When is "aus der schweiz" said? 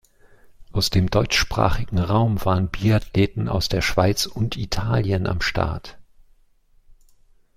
3.47-4.25